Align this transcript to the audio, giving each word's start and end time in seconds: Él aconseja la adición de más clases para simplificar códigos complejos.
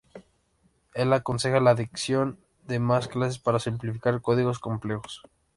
Él 0.95 1.13
aconseja 1.13 1.59
la 1.59 1.69
adición 1.69 2.39
de 2.65 2.79
más 2.79 3.07
clases 3.07 3.37
para 3.37 3.59
simplificar 3.59 4.19
códigos 4.19 4.57
complejos. 4.57 5.21